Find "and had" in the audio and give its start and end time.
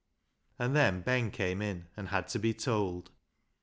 1.95-2.27